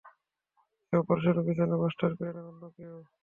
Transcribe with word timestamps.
এই 0.93 0.99
অপারেশনের 0.99 1.45
পিছনে 1.47 1.75
মাস্টার 1.81 2.11
প্ল্যানার 2.17 2.49
অন্য 2.51 2.63
কেউ। 2.75 2.95